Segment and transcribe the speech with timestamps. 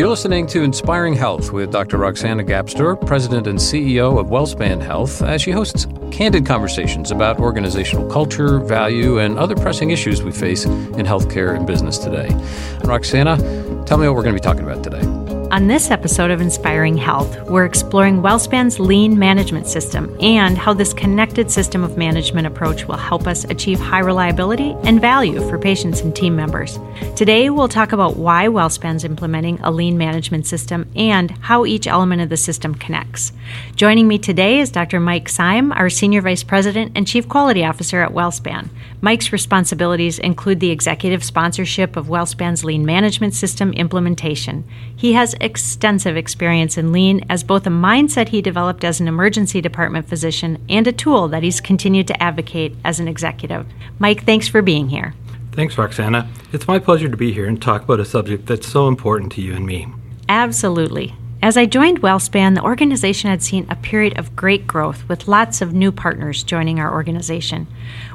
[0.00, 1.98] You're listening to Inspiring Health with Dr.
[1.98, 8.08] Roxana Gapstur, President and CEO of WellSpan Health, as she hosts candid conversations about organizational
[8.10, 12.28] culture, value, and other pressing issues we face in healthcare and business today.
[12.28, 13.36] And Roxana,
[13.84, 15.02] tell me what we're going to be talking about today.
[15.50, 20.92] On this episode of Inspiring Health, we're exploring WellSpan's lean management system and how this
[20.94, 26.02] connected system of management approach will help us achieve high reliability and value for patients
[26.02, 26.78] and team members.
[27.16, 32.22] Today, we'll talk about why WellSpan's implementing a lean management system and how each element
[32.22, 33.32] of the system connects.
[33.74, 35.00] Joining me today is Dr.
[35.00, 38.68] Mike Syme, our Senior Vice President and Chief Quality Officer at WellSpan.
[39.00, 44.62] Mike's responsibilities include the executive sponsorship of WellSpan's lean management system implementation.
[44.94, 49.60] He has extensive experience in lean as both a mindset he developed as an emergency
[49.60, 53.66] department physician and a tool that he's continued to advocate as an executive.
[53.98, 55.14] Mike, thanks for being here.
[55.52, 56.28] Thanks, Roxana.
[56.52, 59.42] It's my pleasure to be here and talk about a subject that's so important to
[59.42, 59.88] you and me.
[60.28, 61.14] Absolutely.
[61.42, 65.62] As I joined WellSpan, the organization had seen a period of great growth with lots
[65.62, 67.66] of new partners joining our organization.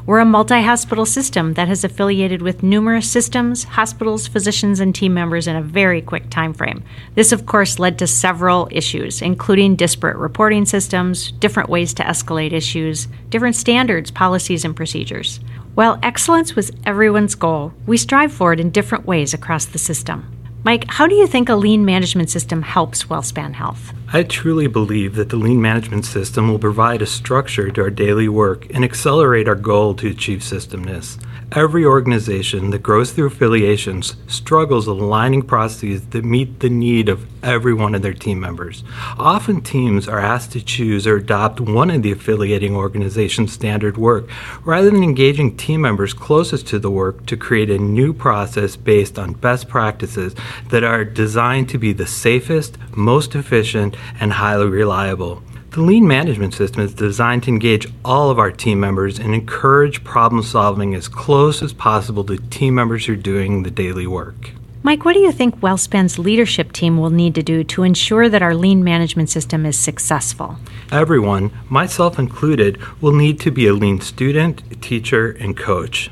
[0.06, 5.16] We're a multi hospital system that has affiliated with numerous systems, hospitals, physicians, and team
[5.16, 6.84] members in a very quick time frame.
[7.16, 12.54] This, of course, led to several issues, including disparate reporting systems, different ways to escalate
[12.54, 15.40] issues, different standards, policies, and procedures.
[15.74, 20.35] While excellence was everyone's goal, we strive for it in different ways across the system.
[20.66, 23.94] Mike, how do you think a lean management system helps WellSpan Health?
[24.12, 28.28] I truly believe that the lean management system will provide a structure to our daily
[28.28, 31.24] work and accelerate our goal to achieve systemness.
[31.52, 37.74] Every organization that grows through affiliations struggles aligning processes that meet the need of every
[37.74, 38.84] one of their team members.
[39.20, 44.28] Often, teams are asked to choose or adopt one of the affiliating organization's standard work
[44.66, 49.20] rather than engaging team members closest to the work to create a new process based
[49.20, 50.36] on best practices
[50.70, 55.42] that are designed to be the safest, most efficient, and highly reliable.
[55.72, 60.06] The lean management system is designed to engage all of our team members and encourage
[60.06, 64.52] problem solving as close as possible to team members who are doing the daily work.
[64.84, 68.44] Mike, what do you think WellSpan's leadership team will need to do to ensure that
[68.44, 70.58] our lean management system is successful?
[70.92, 76.12] Everyone, myself included, will need to be a lean student, teacher, and coach.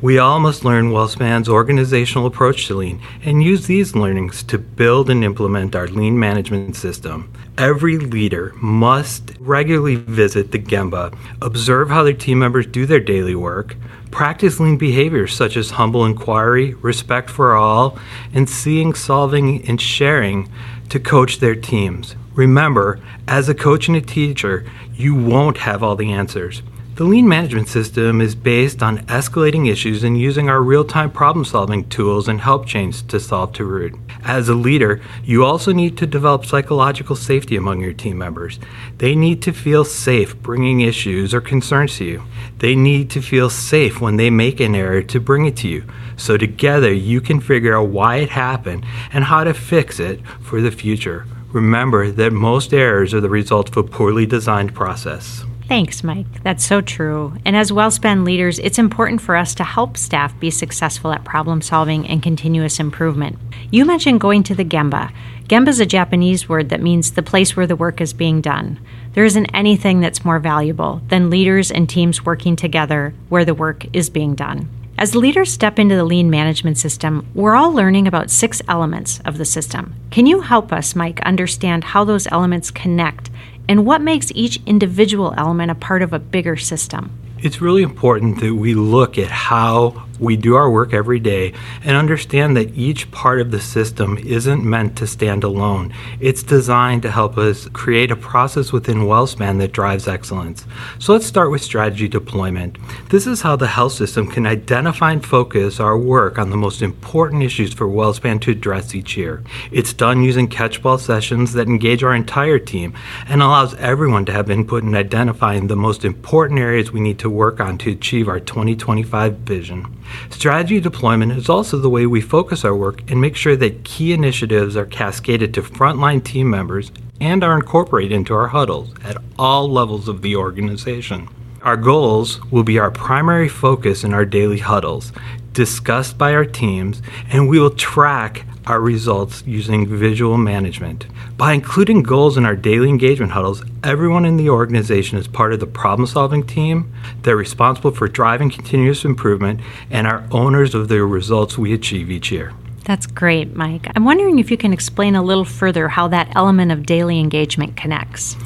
[0.00, 5.10] We all must learn WellSpan's organizational approach to lean and use these learnings to build
[5.10, 7.32] and implement our lean management system.
[7.58, 13.34] Every leader must regularly visit the Gemba, observe how their team members do their daily
[13.34, 13.74] work,
[14.12, 17.98] practice lean behaviors such as humble inquiry, respect for all,
[18.32, 20.48] and seeing, solving, and sharing
[20.90, 22.14] to coach their teams.
[22.34, 26.62] Remember, as a coach and a teacher, you won't have all the answers.
[26.98, 31.44] The lean management system is based on escalating issues and using our real time problem
[31.44, 33.94] solving tools and help chains to solve to root.
[34.24, 38.58] As a leader, you also need to develop psychological safety among your team members.
[38.96, 42.24] They need to feel safe bringing issues or concerns to you.
[42.58, 45.84] They need to feel safe when they make an error to bring it to you.
[46.16, 50.60] So together you can figure out why it happened and how to fix it for
[50.60, 51.26] the future.
[51.52, 55.44] Remember that most errors are the result of a poorly designed process.
[55.68, 56.42] Thanks, Mike.
[56.42, 57.34] That's so true.
[57.44, 61.60] And as WellSpan leaders, it's important for us to help staff be successful at problem
[61.60, 63.38] solving and continuous improvement.
[63.70, 65.12] You mentioned going to the Gemba.
[65.46, 68.80] Gemba is a Japanese word that means the place where the work is being done.
[69.12, 73.84] There isn't anything that's more valuable than leaders and teams working together where the work
[73.94, 74.70] is being done.
[74.96, 79.36] As leaders step into the lean management system, we're all learning about six elements of
[79.36, 79.94] the system.
[80.10, 83.30] Can you help us, Mike, understand how those elements connect
[83.68, 87.10] and what makes each individual element a part of a bigger system?
[87.40, 91.52] It's really important that we look at how we do our work every day
[91.82, 95.92] and understand that each part of the system isn't meant to stand alone.
[96.20, 100.66] It's designed to help us create a process within WellSpan that drives excellence.
[100.98, 102.78] So let's start with strategy deployment.
[103.10, 106.82] This is how the health system can identify and focus our work on the most
[106.82, 109.42] important issues for WellSpan to address each year.
[109.70, 112.94] It's done using catchball sessions that engage our entire team
[113.28, 117.30] and allows everyone to have input in identifying the most important areas we need to
[117.30, 119.86] work on to achieve our 2025 vision.
[120.30, 124.12] Strategy deployment is also the way we focus our work and make sure that key
[124.12, 129.70] initiatives are cascaded to frontline team members and are incorporated into our huddles at all
[129.70, 131.28] levels of the organization.
[131.62, 135.12] Our goals will be our primary focus in our daily huddles,
[135.52, 141.06] discussed by our teams, and we will track our results using visual management.
[141.36, 145.58] By including goals in our daily engagement huddles, everyone in the organization is part of
[145.58, 146.92] the problem solving team.
[147.22, 149.60] They're responsible for driving continuous improvement
[149.90, 152.52] and are owners of the results we achieve each year.
[152.84, 153.88] That's great, Mike.
[153.96, 157.76] I'm wondering if you can explain a little further how that element of daily engagement
[157.76, 158.36] connects.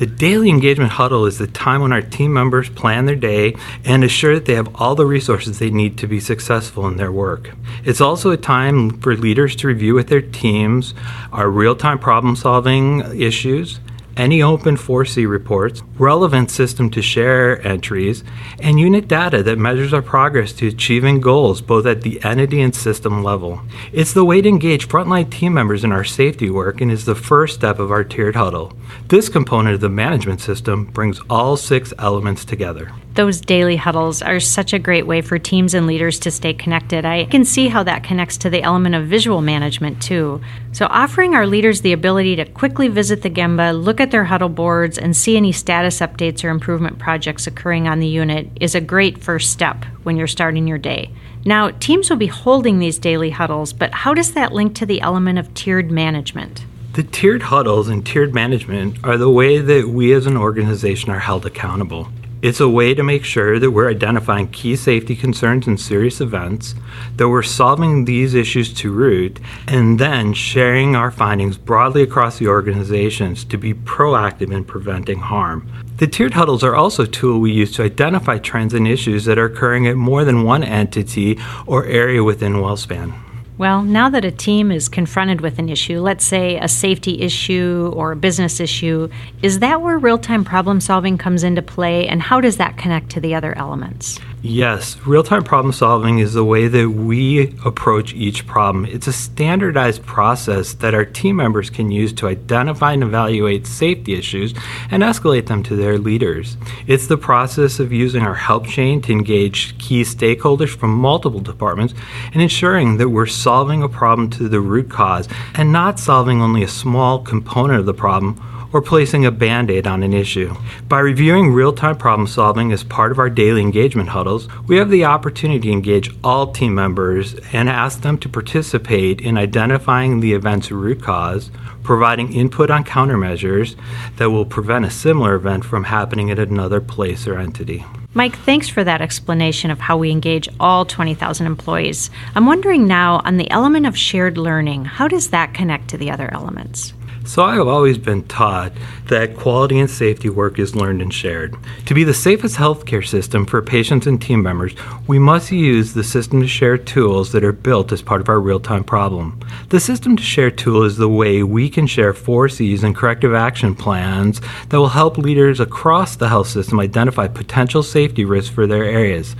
[0.00, 3.54] The daily engagement huddle is the time when our team members plan their day
[3.84, 7.12] and assure that they have all the resources they need to be successful in their
[7.12, 7.50] work.
[7.84, 10.94] It's also a time for leaders to review with their teams
[11.34, 13.78] our real time problem solving issues
[14.20, 18.22] any open 4C reports, relevant system to share entries,
[18.60, 22.74] and unit data that measures our progress to achieving goals both at the entity and
[22.74, 23.62] system level.
[23.92, 27.14] It's the way to engage frontline team members in our safety work and is the
[27.14, 28.74] first step of our tiered huddle.
[29.08, 34.38] This component of the management system brings all six elements together those daily huddles are
[34.38, 37.04] such a great way for teams and leaders to stay connected.
[37.04, 40.40] I can see how that connects to the element of visual management too.
[40.72, 44.48] So, offering our leaders the ability to quickly visit the Gemba, look at their huddle
[44.48, 48.80] boards, and see any status updates or improvement projects occurring on the unit is a
[48.80, 51.10] great first step when you're starting your day.
[51.44, 55.00] Now, teams will be holding these daily huddles, but how does that link to the
[55.00, 56.64] element of tiered management?
[56.92, 61.18] The tiered huddles and tiered management are the way that we as an organization are
[61.18, 62.08] held accountable.
[62.42, 66.74] It's a way to make sure that we're identifying key safety concerns and serious events,
[67.16, 69.38] that we're solving these issues to root,
[69.68, 75.70] and then sharing our findings broadly across the organizations to be proactive in preventing harm.
[75.98, 79.38] The tiered huddles are also a tool we use to identify trends and issues that
[79.38, 83.12] are occurring at more than one entity or area within WellSpan.
[83.60, 87.92] Well, now that a team is confronted with an issue, let's say a safety issue
[87.94, 89.10] or a business issue,
[89.42, 93.10] is that where real time problem solving comes into play, and how does that connect
[93.10, 94.18] to the other elements?
[94.42, 98.86] Yes, real time problem solving is the way that we approach each problem.
[98.86, 104.14] It's a standardized process that our team members can use to identify and evaluate safety
[104.14, 104.54] issues
[104.90, 106.56] and escalate them to their leaders.
[106.86, 111.92] It's the process of using our help chain to engage key stakeholders from multiple departments
[112.32, 116.62] and ensuring that we're solving a problem to the root cause and not solving only
[116.62, 118.40] a small component of the problem
[118.72, 120.54] or placing a band aid on an issue.
[120.88, 124.90] By reviewing real time problem solving as part of our daily engagement huddles, we have
[124.90, 130.32] the opportunity to engage all team members and ask them to participate in identifying the
[130.32, 131.50] event's root cause,
[131.82, 133.76] providing input on countermeasures
[134.16, 137.84] that will prevent a similar event from happening at another place or entity.
[138.12, 142.10] Mike, thanks for that explanation of how we engage all 20,000 employees.
[142.34, 146.10] I'm wondering now on the element of shared learning, how does that connect to the
[146.10, 146.92] other elements?
[147.24, 148.72] So I have always been taught
[149.06, 151.54] that quality and safety work is learned and shared.
[151.86, 154.74] To be the safest healthcare system for patients and team members,
[155.06, 158.40] we must use the system to share tools that are built as part of our
[158.40, 159.38] real time problem.
[159.68, 163.74] The system to share tool is the way we can share 4Cs and corrective action
[163.74, 164.40] plans
[164.70, 169.36] that will help leaders across the health system identify potential safety risks for their areas.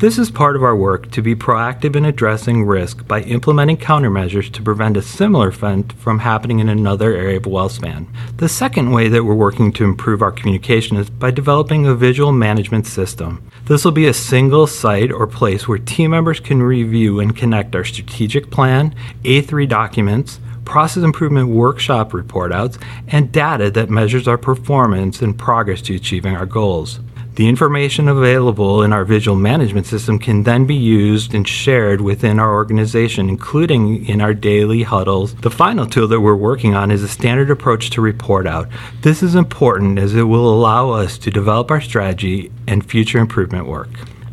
[0.00, 4.50] This is part of our work to be proactive in addressing risk by implementing countermeasures
[4.52, 8.06] to prevent a similar event from happening in another area of WellSpan.
[8.38, 12.32] The second way that we're working to improve our communication is by developing a visual
[12.32, 13.46] management system.
[13.66, 17.76] This will be a single site or place where team members can review and connect
[17.76, 18.94] our strategic plan,
[19.24, 25.82] A3 documents, process improvement workshop report outs, and data that measures our performance and progress
[25.82, 27.00] to achieving our goals.
[27.40, 32.38] The information available in our visual management system can then be used and shared within
[32.38, 35.34] our organization, including in our daily huddles.
[35.36, 38.68] The final tool that we're working on is a standard approach to report out.
[39.00, 43.64] This is important as it will allow us to develop our strategy and future improvement
[43.64, 43.88] work.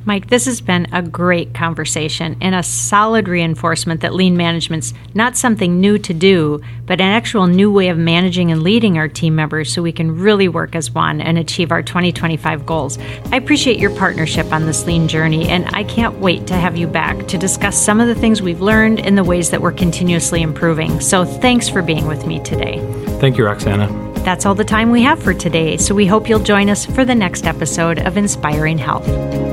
[0.07, 5.35] Mike, this has been a great conversation and a solid reinforcement that lean management's not
[5.35, 9.35] something new to do, but an actual new way of managing and leading our team
[9.35, 12.97] members so we can really work as one and achieve our 2025 goals.
[13.33, 16.87] I appreciate your partnership on this lean journey, and I can't wait to have you
[16.87, 20.41] back to discuss some of the things we've learned and the ways that we're continuously
[20.41, 21.01] improving.
[21.01, 22.79] So thanks for being with me today.
[23.19, 23.87] Thank you, Roxana.
[24.23, 27.03] That's all the time we have for today, so we hope you'll join us for
[27.03, 29.46] the next episode of Inspiring Health.